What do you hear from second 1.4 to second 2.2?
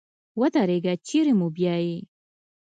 بیایې؟